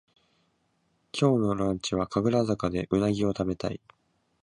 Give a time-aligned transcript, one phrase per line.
[1.15, 3.79] 今日のランチは神楽坂でうなぎをたべたい